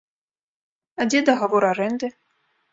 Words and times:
А 0.99 1.07
дзе 1.11 1.23
дагавор 1.29 1.63
арэнды? 1.71 2.07